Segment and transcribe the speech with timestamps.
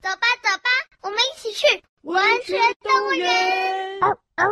[0.00, 0.70] 走吧，走吧，
[1.02, 1.66] 我们一起去
[2.02, 4.00] 文学动物园。
[4.00, 4.44] 哦哦，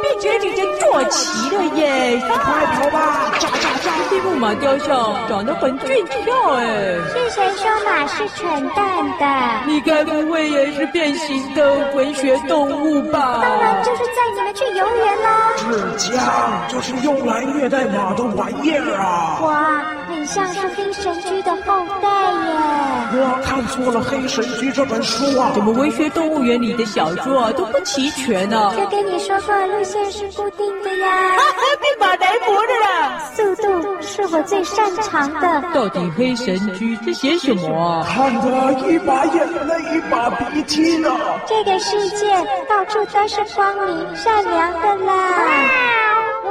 [0.00, 2.22] 变节已经坐齐了耶！
[2.24, 3.32] 快跑吧！
[3.40, 3.90] 喳喳喳！
[4.10, 6.64] 这木马雕像长得很俊俏哎。
[7.08, 9.66] 是谁说马是蠢蛋的？
[9.66, 13.40] 你该不会也是变形的文学动物吧？
[13.42, 15.52] 当然就是载你们去游园啦。
[15.56, 19.40] 纸浆就是用来虐待马的玩意儿啊！
[19.42, 19.84] 哇，
[20.24, 23.20] 很像是黑神驹的后代耶！
[23.20, 25.52] 我看错了《黑神驹》这本书啊！
[25.54, 28.72] 怎么文学动物园里的小说都不齐全呢？
[28.74, 31.36] 就跟你说过，路线是固定的呀。
[31.78, 33.18] 变马来博的啦！
[33.34, 35.62] 速度是我最擅长的。
[35.74, 38.06] 到底《黑神驹》在写什么啊？
[38.08, 41.10] 看得一把眼泪一把鼻涕呢。
[41.46, 42.34] 这个世界
[42.66, 45.12] 到处都是光明善良的啦。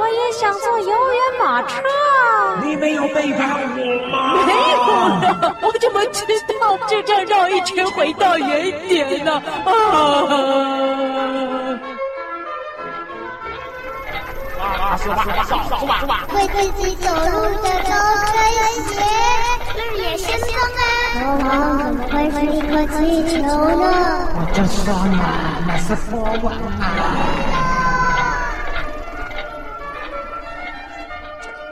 [0.04, 1.82] 我也想坐游园马车。
[2.62, 3.76] 你没有背叛我
[4.12, 4.36] 吗？
[4.44, 4.76] 没有
[5.40, 6.26] 了，我怎么知
[6.60, 6.76] 道？
[6.86, 9.42] 就这样绕一圈回到原点呢？
[9.64, 9.72] 啊！
[14.60, 14.94] 啊！
[15.02, 15.24] 是吧？
[15.24, 15.42] 是吧？
[15.80, 15.96] 是吧？
[16.00, 16.20] 是吧？
[16.28, 17.16] 会自己走路
[17.62, 17.94] 的高
[18.28, 18.36] 跟
[18.84, 19.00] 鞋，
[19.74, 20.84] 绿野仙踪啊！
[21.14, 22.98] 国王怎么会是一颗气
[23.30, 23.40] 球
[23.80, 23.84] 呢？
[24.36, 24.84] 我就说
[25.16, 25.24] 嘛，
[25.66, 26.84] 那是国王啊！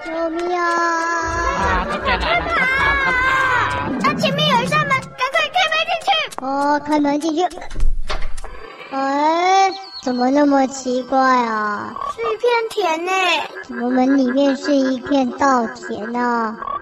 [0.05, 1.87] 救命啊！
[1.87, 2.27] 快跑！
[2.27, 3.13] 快跑！
[4.01, 5.01] 那前面有一扇门，赶
[5.31, 6.11] 快开门进去。
[6.45, 6.47] 哦，
[6.85, 7.41] 开门进去。
[8.91, 9.71] 哎，
[10.03, 11.95] 怎么那么奇怪啊？
[12.15, 13.13] 是一片田呢。
[13.69, 16.57] 怎么门里面是一片稻田呢？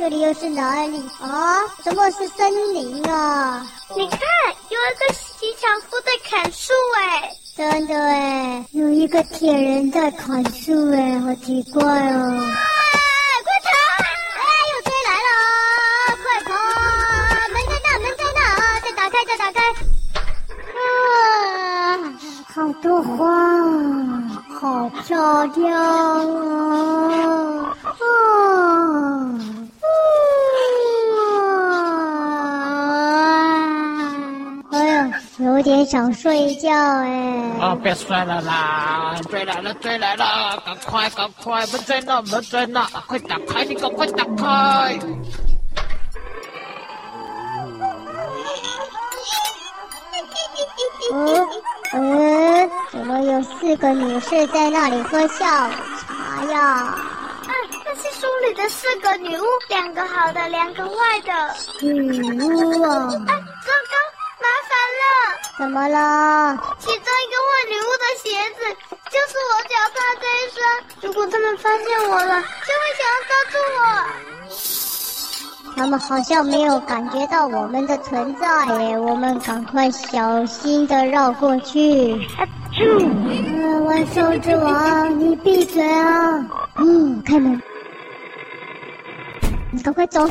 [0.00, 1.60] 这里又是哪里啊？
[1.84, 3.62] 怎么是森林啊？
[3.94, 4.18] 你看，
[4.70, 7.30] 有一个骑樵夫在砍树哎！
[7.54, 12.16] 真的哎，有一个铁人在砍树哎，好奇怪哦！
[12.16, 12.56] 啊，
[13.44, 13.68] 快跑！
[14.38, 15.28] 哎，又追来了！
[16.22, 16.48] 快跑！
[17.52, 18.40] 门在那，门在那！
[18.80, 19.60] 再打开，再打开！
[20.80, 22.08] 啊，
[22.54, 23.20] 好多花，
[24.58, 25.68] 好漂亮
[26.56, 27.76] 啊！
[27.84, 27.94] 啊。
[35.38, 37.50] 有点想睡觉哎！
[37.60, 39.16] 啊，别睡了啦！
[39.28, 40.56] 追来了，追来了！
[40.64, 41.66] 赶快，赶快！
[41.66, 42.84] 门在那，门在那！
[43.08, 44.96] 快打开，你赶快打开！
[51.12, 51.48] 嗯
[51.94, 55.72] 嗯，怎么有四个女士在那里喝下午
[56.06, 56.60] 茶呀？
[56.60, 56.96] 啊，
[57.84, 61.32] 那是书里的四个女巫，两个好的，两个坏的。
[61.82, 63.10] 女巫啊！
[65.60, 66.56] 怎么了？
[66.78, 68.64] 其中一个换礼物的鞋子
[69.10, 70.58] 就是我脚上这一双，
[71.02, 73.78] 如果他们发现我了，就会想要抓住我。
[75.76, 78.46] 他们好像没有感觉到我们的存在
[78.84, 82.14] 耶，我们赶快小心的绕过去。
[82.38, 82.48] 啊，
[82.80, 86.42] 嗯，万兽之王，你闭嘴啊！
[86.76, 87.60] 嗯，开门，
[89.70, 90.26] 你赶快走。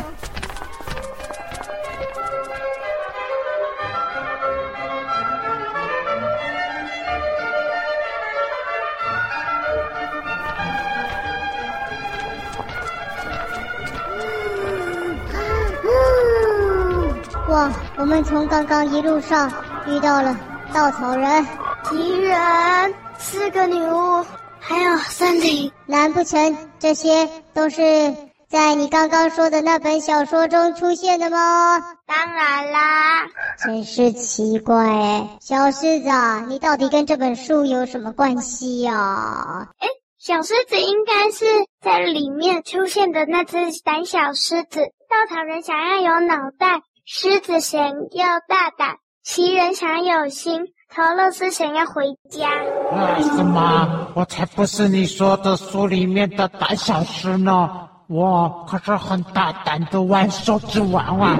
[17.99, 19.51] 我们从刚刚一路上
[19.85, 20.33] 遇到了
[20.73, 21.45] 稻草人、
[21.89, 24.25] 敌人、四个女巫，
[24.57, 25.69] 还有森林。
[25.85, 28.15] 难不成这些都是
[28.47, 31.77] 在你刚刚说的那本小说中出现的吗？
[32.05, 33.27] 当然啦！
[33.65, 39.67] 真是奇怪哎，小狮子啊，你到底跟这本书有什么关系呀？
[39.77, 39.87] 哎，
[40.17, 41.45] 小狮子应该是
[41.81, 44.79] 在里面出现的那只胆小狮子。
[45.09, 46.81] 稻草人想要有脑袋。
[47.11, 47.81] 狮子想
[48.11, 50.61] 要大胆，奇人想要有心，
[50.93, 52.47] 桃乐斯想要回家。
[52.95, 54.11] 啊，什么？
[54.13, 57.67] 我才不是你说的书里面的胆小狮呢！
[58.09, 61.35] 我可是很大胆的万兽之王啊！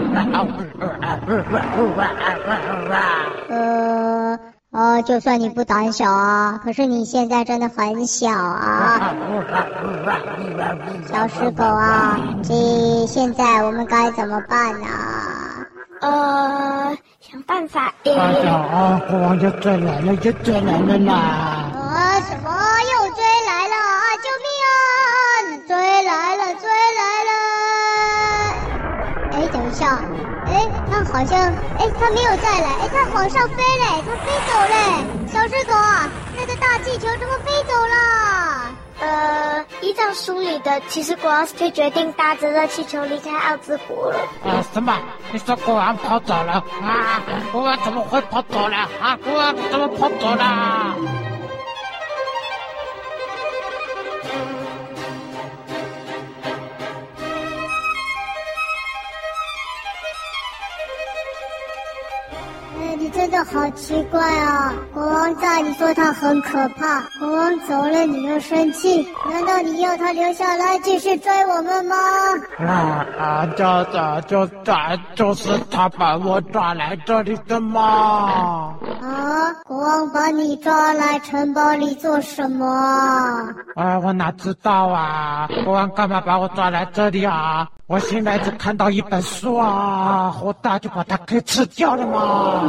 [3.49, 4.39] 呃，
[4.71, 9.13] 呃，就算你不胆小啊，可是你现在真的很小啊！
[11.07, 14.87] 小狮狗啊，这现在我们该怎么办呢？
[16.01, 17.93] 呃，想办法。
[18.05, 19.01] 哎呀啊！
[19.09, 21.13] 国王又追来了，又追来了啦！
[21.13, 22.49] 啊，什么
[22.81, 24.15] 又追来了啊？
[24.23, 24.71] 救命啊！
[25.67, 26.63] 追来了，追
[26.99, 27.31] 来了！
[29.33, 29.99] 哎，等一下，
[30.47, 30.51] 哎，
[30.89, 31.37] 他好像，
[31.77, 34.75] 哎，他没有再来，哎，他往上飞嘞，他飞走嘞！
[35.27, 38.48] 小狮狗啊，那个大气球怎么飞走了？
[38.99, 44.19] 呃依照书里的，其实国王就决定搭着热气球离开奥兹国了。
[44.43, 44.97] 啊，什么？
[45.31, 46.63] 你说国王跑走了？
[46.81, 48.77] 啊，国王怎么会跑走了？
[49.01, 50.95] 啊，国王怎么跑走了？
[63.51, 64.71] 好奇怪啊！
[64.93, 69.07] 国王在，你说他很可怕；国王走了，你又生气。
[69.27, 71.95] 难道你要他留下来继续追我们吗？
[72.59, 73.45] 啊啊！
[73.57, 74.73] 就这就这，
[75.15, 78.75] 就是他把我抓来这里的吗？
[79.01, 79.51] 啊！
[79.65, 82.65] 国王把你抓来城堡里做什么？
[83.75, 85.49] 啊，我哪知道啊！
[85.65, 87.67] 国王干嘛把我抓来这里啊？
[87.89, 92.61] 我现在只看到一本书啊，好大就把它给吃掉了嘛！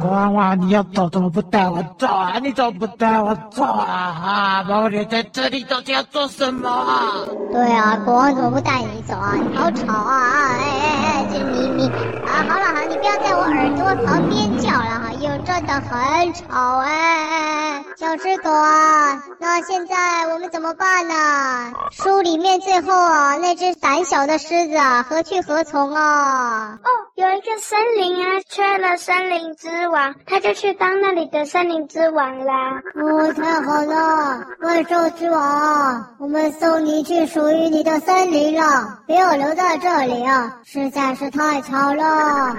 [0.00, 2.38] 国王啊，你要走怎么不带我走啊？
[2.42, 3.84] 你怎么不带我走啊？
[3.84, 7.20] 啊，把我留在这里到底要做什么啊？
[7.52, 9.34] 对啊，国王怎么不带你走啊？
[9.34, 10.56] 你好吵啊！
[10.58, 11.86] 哎哎哎，这咪咪
[12.24, 12.40] 啊！
[12.48, 17.82] 好了好了，你不要在我耳朵旁边叫了哈，又真的很吵哎！
[17.96, 21.72] 小只狗啊，那现在我们怎么办呢？
[21.90, 24.36] 书里面最后啊，那只胆小的。
[24.46, 26.78] 狮子啊，何去何从啊？
[26.84, 32.80] 哦，有一个森林啊，缺了森林之王，他就去当那里的森林之王啦。
[32.94, 42.56] 哦，太好了，怪兽之王，我们送你去属于你的森林了，不要留在这里啊，实在是太吵了。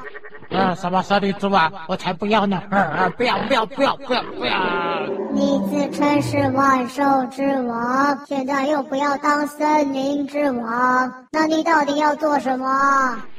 [0.50, 1.72] 啊，什么森林之王？
[1.88, 2.62] 我才不要呢！
[2.70, 4.58] 啊啊，不要不要不要不要不要！
[5.32, 12.68] 你自称是万兽之王，现在又不要当森林之王，那你到底要做什么？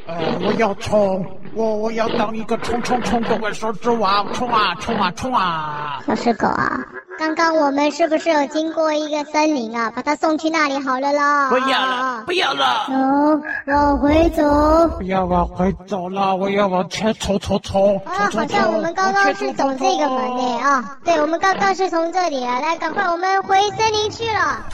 [0.07, 1.25] 呃，我要冲，
[1.55, 6.01] 我我要当一个冲冲冲的万兽之王，冲啊冲啊冲啊！
[6.07, 6.79] 小狮狗啊。
[7.19, 9.91] 刚刚我们是不是有经过一个森林啊？
[9.91, 11.51] 把它送去那里好了啦！
[11.51, 12.87] 不要了，不要了！
[12.87, 14.89] 走，往回走！
[14.97, 17.99] 不要往回走了，我要往前冲冲冲！
[18.05, 20.99] 啊，好像我们刚刚是走这个门的啊！
[21.05, 24.65] 对，我们刚刚是从这里啊，来，赶快我们回森林去了。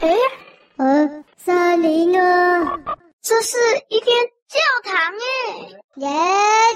[0.00, 0.16] 哎，
[0.78, 2.78] 嗯，森林啊，
[3.22, 3.58] 这是
[3.90, 4.06] 一间。
[4.52, 6.08] 教堂耶耶，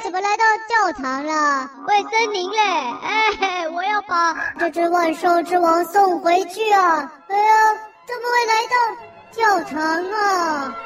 [0.02, 1.70] 怎么来到教堂了？
[1.88, 2.58] 喂，森林嘞！
[3.02, 7.10] 哎，我要把这只万兽之王送回去啊！
[7.28, 7.74] 哎呀，
[8.06, 8.76] 怎么会来到
[9.32, 9.80] 教堂
[10.12, 10.76] 啊？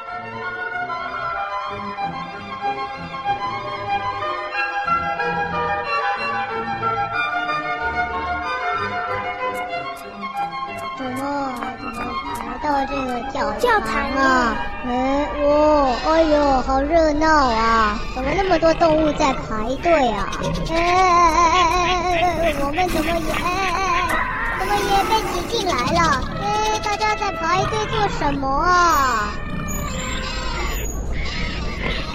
[12.87, 14.55] 这个教教堂啊？
[14.85, 17.99] 哎，哦，哎呦，好热闹啊！
[18.15, 20.31] 怎么那么多动物在排队啊？
[20.69, 22.05] 哎哎哎哎
[22.41, 24.17] 哎，我们怎么也哎哎哎，
[24.59, 26.21] 怎么也被挤进来了？
[26.41, 26.43] 哎，
[26.83, 29.33] 大家在排队做什么啊？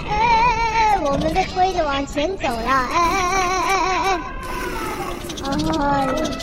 [0.09, 2.69] 哎，我们被推着往前走了。
[2.69, 4.11] 哎哎哎哎哎哎哎！
[5.47, 5.49] 啊，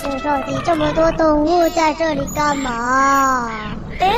[0.03, 3.51] 这到底这么多动物在这里干嘛？
[4.01, 4.13] 哎，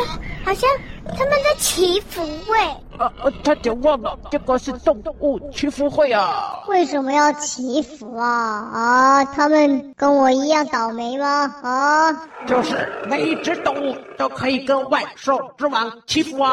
[0.44, 0.69] 好像。
[1.08, 2.58] 他们在祈福会
[2.99, 3.06] 啊！
[3.23, 6.58] 啊，差点忘了，这个是动物祈福会啊！
[6.67, 8.28] 为什么要祈福啊？
[8.75, 11.55] 啊，他们跟我一样倒霉吗？
[11.62, 12.12] 啊，
[12.44, 12.75] 就是
[13.08, 16.50] 每一只动物都可以跟万兽之王祈福啊！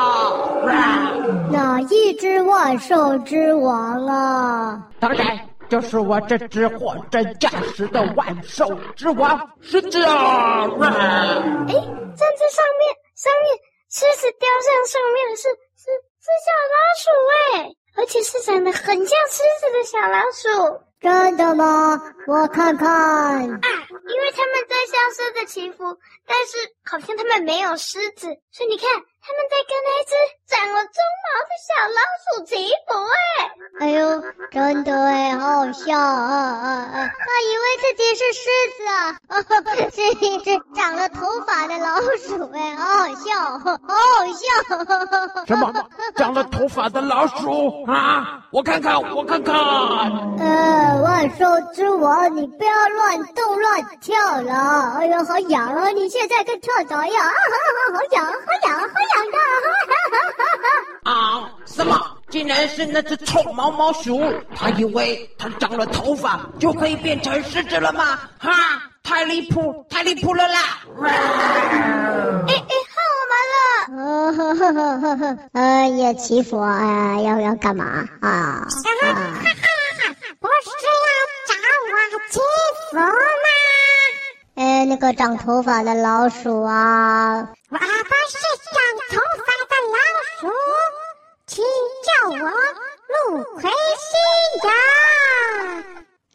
[0.68, 1.14] 啊，
[1.52, 4.84] 哪一只万兽之王啊？
[5.00, 5.40] 当然
[5.70, 10.64] 就是我这只货真价实的万兽之王狮子啊！
[10.64, 13.60] 哎，站在上面，上面。
[13.90, 15.44] 狮子雕像上面的是
[15.78, 15.86] 是
[16.18, 20.82] 是小老鼠哎，而且是长得很像狮子的小老鼠。
[21.00, 22.02] 真的吗？
[22.26, 22.88] 我看看。
[22.90, 28.88] 啊，因为他们在向狮子祈福，但是好像他们没有狮子，所以你看。
[29.26, 30.12] 他们在跟那只
[30.54, 33.16] 长了鬃毛的小老鼠祈福哎！
[33.80, 34.22] 哎呦，
[34.52, 37.08] 真的哎，好好笑啊啊啊！
[37.08, 38.44] 他以为自己是狮
[38.76, 39.16] 子啊，
[39.96, 43.32] 是一只长了头发的老鼠哎，好好笑，
[43.64, 45.46] 好好笑！
[45.48, 45.74] 什么？
[46.18, 48.44] 长了头发的老鼠啊？
[48.52, 49.56] 我看看，我看看。
[49.56, 54.98] 呃，万兽之王，你不要乱动乱跳了！
[55.00, 55.88] 哎呦，好痒啊！
[55.92, 58.32] 你现在跟跳蚤一样，啊哈哈，好痒，好
[58.68, 59.16] 痒，好痒。
[59.32, 59.38] 的，
[61.12, 61.12] 啊！
[61.66, 62.00] 什么？
[62.30, 64.20] 竟然是那只臭毛毛鼠！
[64.56, 68.20] 他以为他长了头发就可以变成狮子了吗？
[68.40, 68.52] 哈！
[69.04, 70.60] 太离谱，太离谱了啦！
[71.04, 71.10] 哎
[72.48, 72.56] 哎，
[72.90, 73.64] 换我们了！
[73.96, 77.20] 呃呵呵呵呵，呃，要祈福啊？
[77.22, 77.86] 要要干嘛
[78.22, 78.30] 啊？
[78.30, 78.66] 啊！
[80.40, 81.88] 不是要找我
[82.30, 82.40] 祈
[82.92, 82.98] 福
[84.56, 84.64] 吗？
[84.64, 87.50] 呃，那个长头发的老鼠啊？
[87.70, 87.88] 我不是
[88.72, 88.78] 长
[89.10, 89.98] 头发的老
[90.40, 90.42] 鼠，
[91.48, 91.64] 请
[92.04, 92.52] 叫我
[93.10, 94.14] 陆奎西
[94.68, 94.70] 呀。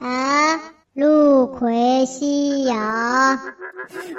[0.01, 0.61] 啊，
[0.95, 3.41] 陆奎西呀。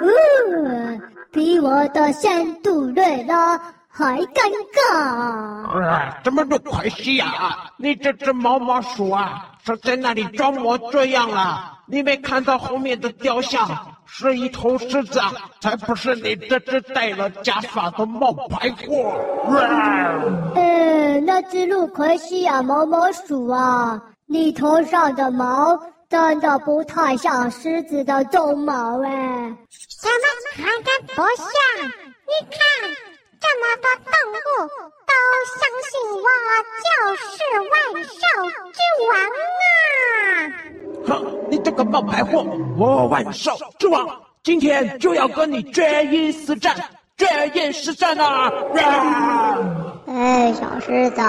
[0.00, 4.94] 嗯，比我的仙杜瑞拉还尴尬。
[5.78, 7.70] 啊，怎么陆奎西呀？
[7.76, 9.46] 你这只毛毛鼠啊！
[9.64, 11.78] 是在那里装模作样了？
[11.86, 15.20] 你没看到后面的雕像是一头狮子，
[15.60, 19.14] 才不是你这只戴了假发的冒牌货！
[20.56, 29.10] 嗯，那只陆奎西亚毛毛鼠啊，你头上的毛真的不太像狮子的鬃毛哎。
[29.70, 30.24] 什么
[30.56, 31.46] 长得不像？
[32.26, 32.58] 你看，
[32.90, 33.09] 这
[33.58, 34.90] 么多动物。
[35.10, 35.12] 都
[35.58, 36.26] 相信我
[36.86, 37.32] 就是
[37.70, 37.72] 万
[38.04, 38.20] 兽
[38.76, 38.78] 之
[39.08, 39.12] 王
[39.66, 41.08] 啊！
[41.08, 41.10] 哼，
[41.50, 42.46] 你这个冒牌货！
[42.76, 44.08] 我万兽之王
[44.42, 46.76] 今天就要跟你决一死战，
[47.16, 48.52] 决一死战啊！
[50.06, 51.20] 哎，小狮子，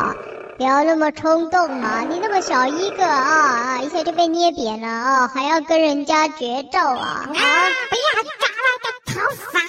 [0.57, 2.01] 不要那么冲动嘛！
[2.01, 7.25] 你那么小一个啊啊，一下就被捏扁了啊，还要跟人家决斗啊！
[7.27, 9.19] 啊，不要抓我的头
[9.51, 9.59] 发！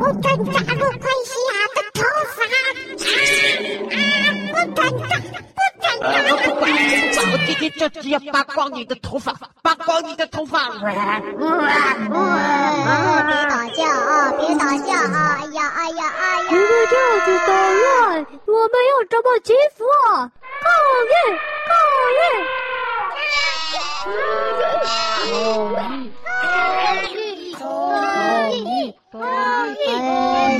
[0.00, 2.00] 我专抓陆奎西亚的头
[2.34, 2.56] 发啊
[3.92, 3.94] 啊
[4.50, 5.12] 我敢扎
[5.80, 5.84] 扎！
[6.00, 10.70] 不管，我今天就只要扒光你的头发，扒光你的头发！
[10.70, 10.88] 别
[13.48, 14.32] 打架啊！
[14.38, 15.38] 别打架啊！
[15.40, 16.48] 哎呀哎呀哎呀！
[16.48, 20.32] 你们这样子捣乱，我们要怎么祈福啊？
[20.62, 20.66] 抗
[21.06, 21.12] 议！
[21.66, 21.70] 抗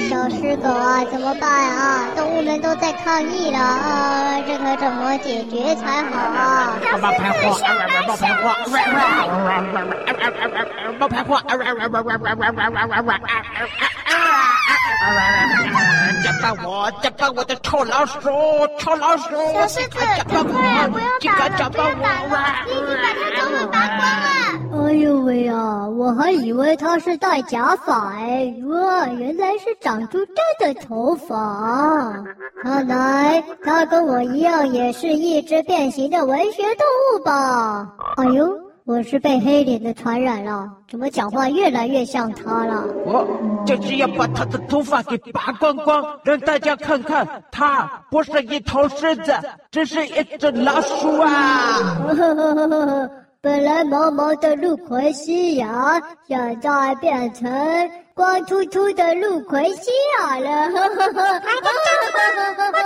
[0.08, 2.06] 小狮狗啊，怎么办啊？
[2.16, 6.72] 动物们都在抗议了啊，这可怎么解决才好啊？
[7.00, 7.58] 冒牌货！
[8.08, 8.42] 冒牌货！
[10.98, 11.40] 冒牌货！
[16.64, 18.18] 我，假扮我的臭老鼠，
[18.78, 19.30] 臭老鼠！
[19.54, 19.98] 小狮子，
[20.28, 20.38] 快
[20.88, 22.36] 不要打了，别打了，
[22.66, 24.26] 你把它头发拔光了。
[24.90, 32.12] 哎呦喂呀，我还以为他是戴假发哎，哇，原来是长出真的头发。
[32.64, 37.88] 看来他跟我一样，也是一只变形的文学动物吧？
[38.16, 38.52] 哎呦！
[38.84, 42.82] 我是被黑脸的传染了，怎么讲话越来越像他了？
[43.06, 43.24] 我
[43.64, 49.32] 就是要把他的头发给拔光光，让大家看看，他不是一头狮子，
[49.70, 51.30] 只是一只老鼠啊！
[53.42, 57.50] 本来毛毛的陆葵西亚，现在变成
[58.12, 60.50] 光秃秃的陆葵西亚了！
[60.68, 62.80] 哈哈哈哈哈哈！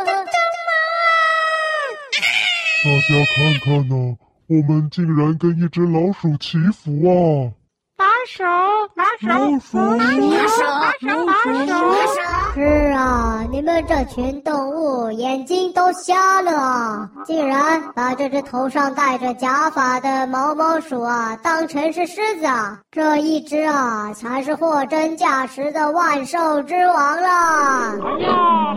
[2.84, 4.16] 大家看看呢。
[4.46, 7.50] 我们竟然跟一只老鼠祈福啊！
[7.96, 8.44] 把手，
[8.94, 10.04] 把手，老鼠，把
[10.46, 11.32] 手，把手，把
[11.66, 12.43] 手。
[12.54, 17.10] 是啊，你们这群动物眼睛都瞎了啊！
[17.24, 22.78] 竟然把这只头上戴着假发的毛毛鼠啊当成是狮子啊！
[22.92, 27.26] 这一只啊才是货真价实的万兽之王了！
[27.26, 28.30] 哎呀，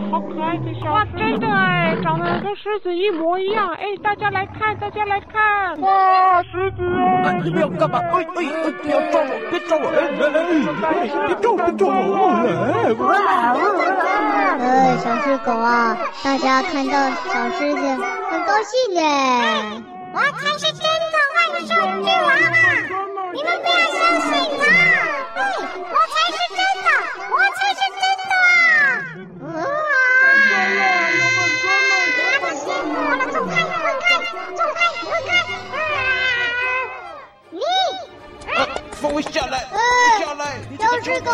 [0.10, 3.68] 好可爱的小哇，真的哎，长得跟狮子一模一样！
[3.76, 5.80] 哎，大家来看，大家来看！
[5.82, 6.78] 哇，狮子
[7.26, 7.40] 哎！
[7.44, 8.00] 你们要干嘛？
[8.00, 9.86] 哎哎哎，不要抓我，别抓我！
[9.94, 12.18] 哎哎哎，别抓，别抓我！
[13.14, 13.67] 哎，
[14.60, 16.94] 呃，小狮狗啊，大家看到
[17.32, 17.82] 小狮子
[18.30, 19.02] 很高兴耶！
[20.14, 22.34] 我才是真的万兽之王啊！
[23.34, 24.64] 你们不要相信他！
[25.36, 25.40] 对，
[25.84, 26.88] 我才是真的，
[27.30, 28.32] 我才是真的。
[29.44, 29.50] 啊！
[29.54, 29.60] 哇！
[32.40, 33.68] 太辛苦了，走开，走
[34.02, 34.06] 开，
[34.56, 35.30] 走开，滚开！
[37.52, 37.62] 你，
[38.94, 39.56] 放我下来！
[40.20, 40.42] 下来！
[40.80, 41.30] 小狮狗！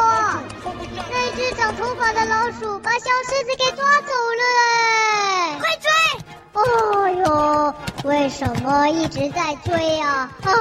[1.36, 5.60] 只长头发的老鼠把小狮子给抓走了哎！
[5.60, 5.90] 快追！
[6.54, 7.74] 哦呦，
[8.10, 10.30] 为什么一直在追啊？
[10.44, 10.54] 啊啊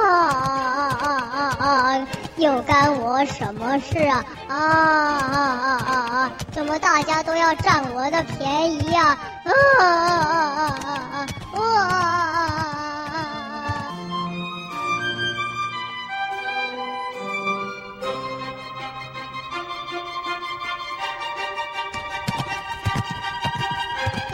[0.99, 2.07] 啊啊啊啊！
[2.37, 4.25] 又干我什么事啊？
[4.47, 6.31] 啊啊啊啊啊！
[6.51, 9.15] 怎么大家都要占我的便宜呀？
[9.45, 11.61] 啊啊啊啊啊啊！
[11.61, 12.22] 啊！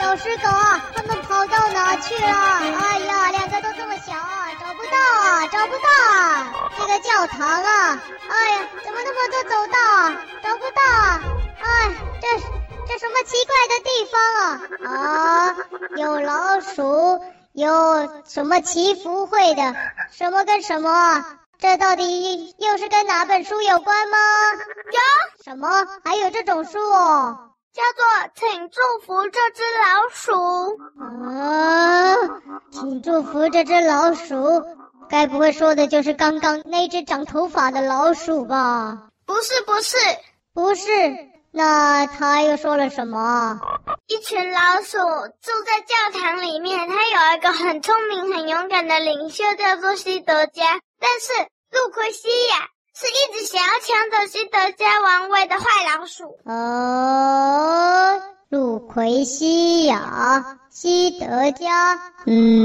[0.10, 2.32] 小狮狗啊，他们跑到哪去了？
[2.32, 6.72] 哎呀，两个都这么小啊，找不到啊，找不到啊！
[6.80, 10.18] 这个教堂啊，哎呀，怎么那么多走道啊？
[10.42, 11.22] 找不到啊！
[11.62, 12.28] 哎，这
[12.88, 14.98] 这什么奇怪的地方啊？
[14.98, 15.56] 啊，
[15.96, 17.22] 有老鼠，
[17.54, 19.76] 有什么祈福会的？
[20.12, 21.24] 什么跟什么？
[21.60, 24.18] 这到底又是跟哪本书有关吗？
[24.92, 25.44] 有。
[25.44, 25.86] 什么？
[26.04, 27.49] 还有这种书哦？
[27.72, 28.04] 叫做
[28.36, 30.34] “请祝福这只老鼠”。
[31.26, 32.16] 啊，
[32.72, 34.64] 请祝福这只老鼠，
[35.10, 39.10] 该不会说的就是刚刚那只长头发的老鼠吧？
[39.26, 39.98] 不是，不是，
[40.54, 40.90] 不是。
[41.52, 43.60] 那他又说了什么？
[44.08, 50.80] 一群老鼠住在教堂里面，他有一个很聪明、很勇敢的领袖，叫做西德加。
[51.00, 51.34] 但是
[51.72, 52.68] 路奎西亚
[53.00, 55.64] 是一直想要抢走西德加王位的坏
[55.98, 56.38] 老鼠。
[56.44, 62.58] 哦，路奎西亚，西德加，嗯，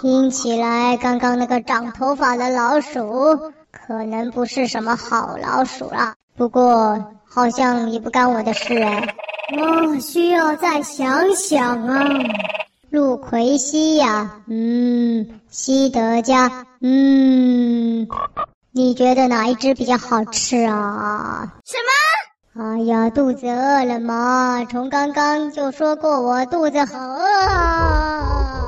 [0.00, 6.14] 听起来刚刚那个长头发的老鼠可能不是什么好老鼠啦。
[6.38, 9.14] 不过好像也不干我的事哎。
[9.58, 12.08] 哦，需要再想想啊。
[12.90, 18.08] 路奎西亚，嗯，西德加，嗯，
[18.72, 21.52] 你觉得哪一只比较好吃啊？
[21.66, 22.64] 什么？
[22.64, 24.66] 哎呀，肚子饿了吗？
[24.70, 28.64] 从刚刚就说过我肚子好饿啊！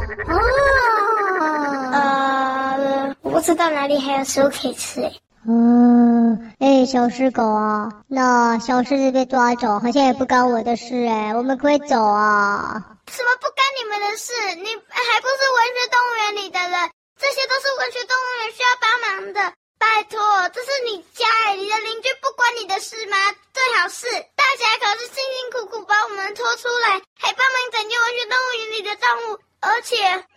[1.92, 5.10] 啊，呃，我不知道哪里还有食物可以吃诶。
[5.48, 6.10] 嗯，
[6.58, 12.96] 哎，小狮狗啊，那小狮子被抓走，好像也不干我的事哎，我们可以走啊。
[13.10, 14.32] 什么不干你们的事？
[14.56, 19.52] 你还不是文学动物园里的人，这些都是文学动物园需要帮忙的。
[19.80, 20.20] 拜托，
[20.52, 23.16] 这是你家哎，你的邻居不关你的事吗？
[23.54, 24.06] 最好是，
[24.37, 29.38] 大家可是辛辛苦苦把我们拖出来，还帮忙拯救文学动物园里的动物。
[29.60, 29.96] 而且，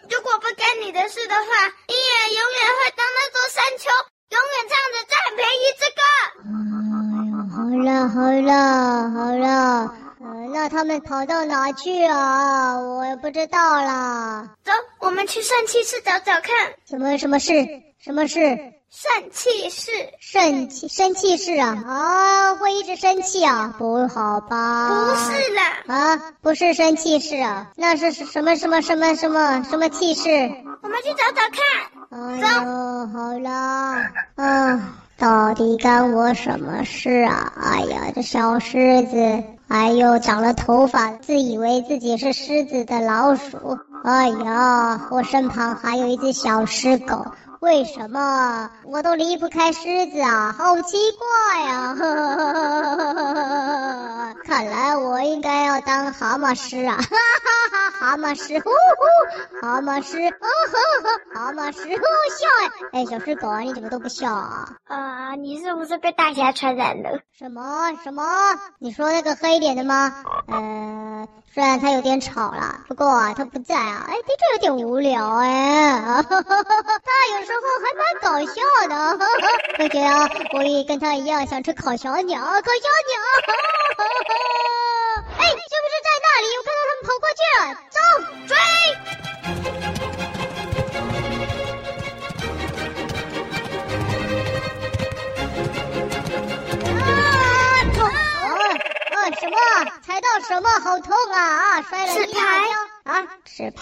[0.09, 1.43] 如果不干你的事的话，
[1.87, 3.87] 你也永远会当那座山丘，
[4.31, 4.69] 永远
[8.09, 9.93] 好了好了。
[10.53, 12.77] 那他们跑到哪去啊？
[12.79, 14.49] 我也不知道啦。
[14.63, 16.73] 走，我们去圣气室找找看。
[16.85, 17.53] 什么什么事？
[17.99, 18.39] 什么事？
[18.89, 19.91] 圣气室。
[20.19, 21.83] 圣气生气室啊？
[21.85, 23.73] 啊，会一直生气啊？
[23.77, 24.89] 不好吧？
[24.89, 25.83] 不是啦。
[25.87, 27.71] 啊，不是生气室啊？
[27.75, 30.29] 那是什么什么什么什么什么气室？
[30.81, 31.59] 我们去找找看。
[32.11, 37.53] 哎呦，好啦，啊，到底干我什么事啊？
[37.55, 39.43] 哎呀，这小狮子。
[39.69, 43.79] 哎呦长了头发、自以为自己是狮子的老鼠。
[44.03, 47.25] 哎呀，我身旁还有一只小狮狗，
[47.59, 50.53] 为什么我都离不开狮子啊？
[50.57, 51.95] 好奇怪呀！
[51.95, 53.23] 呵呵呵呵呵呵
[54.17, 56.97] 呵，看来我应该要当蛤蟆师啊！
[56.97, 62.47] 哈哈哈，蛤蟆师，呼呼，蛤蟆师，哦呵呵，蛤蟆师，呼笑
[62.91, 62.99] 哎！
[62.99, 64.69] 哎，小狮狗啊，你怎么都不笑啊？
[64.85, 67.19] 啊，你是不是被大侠传染了？
[67.37, 68.23] 什么什么？
[68.79, 70.23] 你说那个黑脸的吗？
[70.47, 75.89] 呃，虽然他有点吵了，不过啊，他不在啊，哎，的确有点无聊哎。
[75.91, 79.25] 啊哈哈哈他有时候还蛮搞笑的，
[79.79, 83.13] 我觉得我也跟他一样想吃烤小鸟，烤小鸟。
[83.95, 84.03] 哎，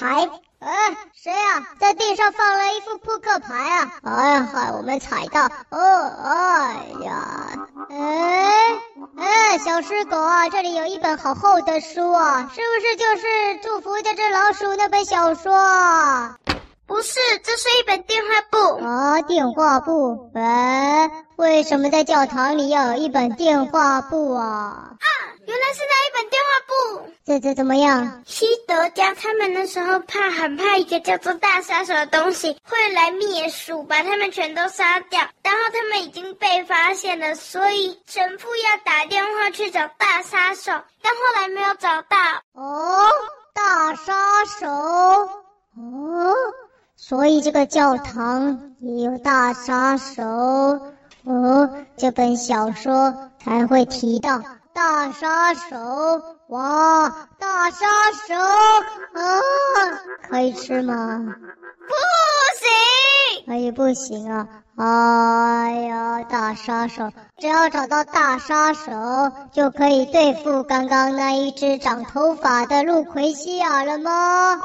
[0.02, 0.30] 牌？
[0.60, 1.62] 哎，谁啊？
[1.80, 3.92] 在地上放了一副扑克牌啊！
[4.04, 5.46] 哎呀，害我们踩到！
[5.70, 5.80] 哦，
[6.24, 8.80] 哎呀，哎
[9.18, 16.36] 哎，小狮狗啊，这里有一本好厚的书啊，是不是就是祝福这只老鼠那本小说啊？
[16.88, 19.22] 不是，这是一本电话簿啊！
[19.22, 20.32] 电话簿？
[20.36, 24.44] 哎，为什么在教堂里要有一本电话簿啊？
[24.44, 24.98] 啊，
[25.48, 27.12] 原来是那一本电话簿。
[27.26, 28.24] 这这怎么样？
[28.26, 35.20] 西德家他们那时候怕，很怕一个叫做大杀手的东西会来灭鼠，把他们全都杀掉。
[35.42, 42.18] 然后他们已经被发现了，所以神父要打电话去找大杀手，但后来没有找到。
[42.54, 43.10] 哦，
[43.54, 44.68] 大杀手？
[44.68, 46.36] 哦。
[46.96, 50.24] 所以这个教堂也有大杀手
[51.24, 54.42] 哦，这本小说才会提到
[54.74, 55.78] 大杀手。
[56.48, 57.86] 哇，大杀
[58.28, 59.40] 手啊，
[60.30, 60.94] 可以吃吗？
[61.88, 61.94] 不
[62.60, 64.48] 行，可以不行啊！
[64.78, 68.92] 哎呀，大杀手，只要找到大杀手，
[69.52, 74.62] 就可以对付刚刚那一只长头发的路奎西亚了吗？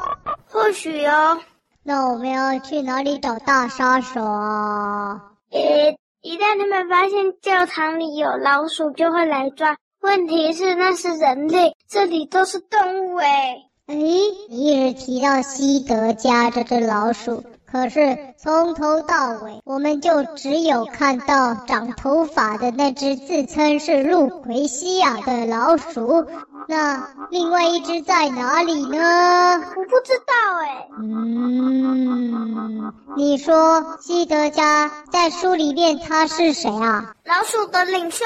[0.49, 1.39] 或许哦。
[1.83, 5.21] 那我们要去哪里找大杀手啊？
[5.51, 9.77] 呃，一旦他们发现教堂里有老鼠，就会来抓。
[10.07, 13.27] 问题是那是人类，这里都是动物诶。
[13.87, 26.25] 诶，你一直提到西德加这只老鼠，可是从头到尾，我们就只有看到长头发的那只自称是路奎西亚的老鼠。
[26.69, 28.97] 那另外一只在哪里呢？
[29.57, 30.87] 我不知道哎。
[31.01, 37.13] 嗯，你说西德加在书里面他是谁啊？
[37.25, 38.23] 老鼠的领袖。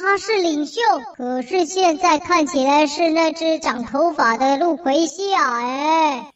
[0.00, 0.80] 他是领袖，
[1.16, 5.60] 可是现在看起来是那只长头发的路奎西亚。
[5.60, 6.32] 哎，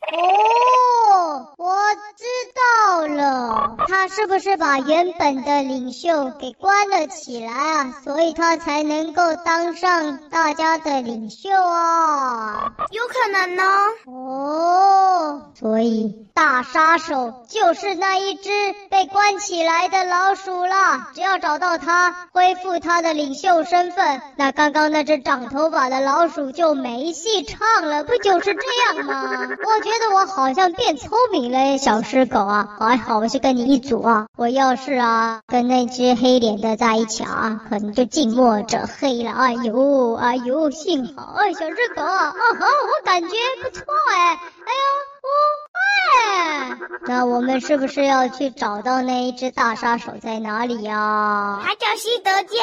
[1.13, 1.77] 哦，我
[2.17, 2.25] 知
[2.57, 7.95] 道了，他是不是把原本的领袖给关了起来啊？
[8.03, 12.73] 所以他才能够当上大家的领袖啊？
[12.91, 13.63] 有可能呢。
[14.07, 18.51] 哦，所以大杀手就是那一只
[18.91, 21.11] 被关起来的老鼠了。
[21.15, 23.52] 只要找到他，恢复他的领袖。
[23.65, 28.61] 身份，那刚刚那只长头发的老鼠就没戏唱了，不就是这
[28.97, 29.23] 样吗？
[29.49, 34.27] 我觉得我好像变聪明了，小狮狗啊，还好我是跟你一组啊。
[34.37, 39.33] 我要是啊跟那只黑脸的在一起啊，可能就近墨者黑了。
[39.33, 43.29] 哎呦哎呦，幸好哎，小狮狗啊，哦吼，我感觉
[43.63, 45.13] 不错哎，哎呦。
[45.23, 45.31] 哦，
[47.07, 51.61] 那我们是不是要去找到那一只大杀手在哪里呀？
[51.65, 52.59] 他叫西德加。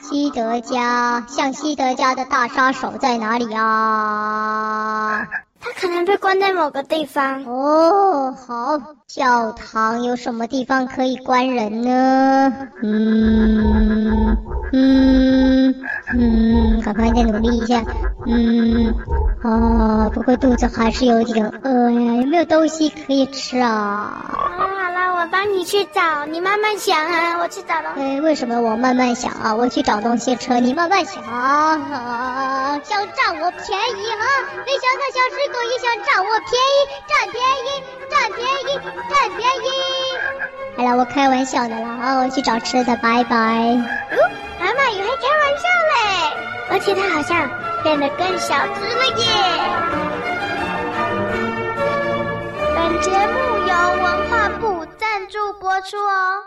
[0.00, 5.26] 西德加，像西德加的大杀手在哪里呀？
[5.60, 7.44] 他可能被关在某个地方。
[7.44, 12.52] 哦，好，教堂有什么地方可以关人呢？
[12.82, 14.36] 嗯
[14.72, 15.74] 嗯
[16.18, 17.84] 嗯，赶快再努力一下。
[18.26, 18.92] 嗯。
[19.42, 24.24] 哦，不过肚子还是有点饿呀，有没有东西可以吃啊？
[24.56, 28.00] 好了好了，我帮你去找，你慢慢想啊，我去找东西。
[28.00, 29.52] 哎，为什么我慢慢想啊？
[29.52, 34.24] 我去找东西吃，你慢慢想啊，想占我便宜啊？
[34.64, 38.78] 没想到小狮狗也想占我便宜，占便宜，占便宜，
[39.10, 39.68] 占便宜。
[40.76, 43.36] 好了，我开玩笑的了啊，我去找吃的，拜拜。
[43.36, 45.98] 哦，妈妈也还开玩笑嘞，
[46.70, 47.50] 而且它好像。
[47.82, 49.24] 变得更小只了耶！
[52.74, 56.44] 本节目由文化部赞助播出哦。